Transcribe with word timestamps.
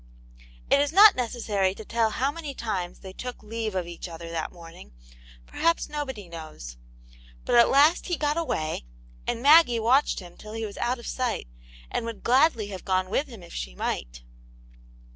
It 0.71 0.79
is 0.79 0.91
not 0.91 1.13
necessary 1.15 1.75
to 1.75 1.85
tell 1.85 2.09
how 2.09 2.31
many 2.31 2.55
times 2.55 3.01
they 3.01 3.13
took 3.13 3.43
leave 3.43 3.75
of 3.75 3.85
each 3.85 4.09
other 4.09 4.31
that 4.31 4.51
morning; 4.51 4.93
perhaps 5.45 5.89
nobody 5.89 6.27
knows. 6.27 6.77
But 7.45 7.53
at 7.53 7.69
last 7.69 8.07
he 8.07 8.17
got 8.17 8.35
away, 8.35 8.85
and 9.27 9.43
Maggie 9.43 9.79
watched 9.79 10.19
him 10.19 10.37
till 10.37 10.53
he 10.53 10.65
was 10.65 10.77
out 10.79 10.97
of 10.97 11.05
sight, 11.05 11.47
and 11.91 12.03
would 12.07 12.23
gladly 12.23 12.69
have 12.69 12.83
gone 12.83 13.11
with 13.11 13.27
him 13.27 13.43
if 13.43 13.53
she 13.53 13.75
might. 13.75 14.23